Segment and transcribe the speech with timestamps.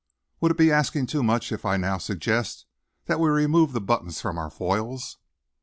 [0.39, 2.65] "Would it be asking too much if I now suggest
[3.05, 5.17] that we remove the buttons from our foils?"